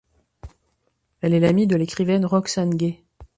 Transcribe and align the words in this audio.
Elle 1.21 1.35
est 1.35 1.39
l'amie 1.39 1.67
de 1.67 1.75
l'écrivaine 1.75 2.25
Roxane 2.25 2.73
Gay. 2.75 3.03